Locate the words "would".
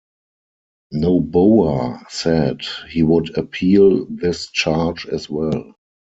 3.03-3.37